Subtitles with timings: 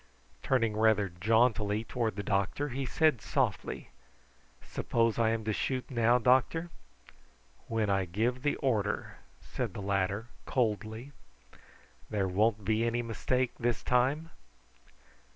[0.41, 3.89] Turning rather jauntily towards the doctor he said softly:
[4.63, 6.71] "Suppose I am to shoot now, doctor?"
[7.67, 11.11] "When I give the order," said the latter coldly.
[12.09, 14.31] "There won't be any mistake this time?"